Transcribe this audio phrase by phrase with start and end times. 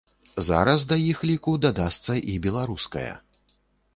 [0.45, 3.13] Зараз да іх ліку дадасца і беларуская.